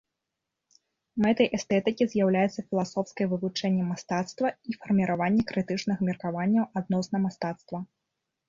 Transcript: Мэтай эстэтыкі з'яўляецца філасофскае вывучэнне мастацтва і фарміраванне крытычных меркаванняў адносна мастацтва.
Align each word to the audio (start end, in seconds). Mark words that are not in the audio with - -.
Мэтай 1.25 1.49
эстэтыкі 1.57 2.03
з'яўляецца 2.13 2.63
філасофскае 2.69 3.27
вывучэнне 3.33 3.83
мастацтва 3.91 4.47
і 4.73 4.77
фарміраванне 4.79 5.43
крытычных 5.53 5.97
меркаванняў 6.09 6.65
адносна 6.83 7.17
мастацтва. 7.29 7.77